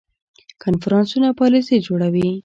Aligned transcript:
کنفرانسونه 0.63 1.27
پالیسي 1.39 1.75
جوړوي 1.87 2.29